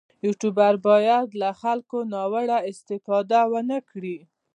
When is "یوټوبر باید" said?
0.25-1.27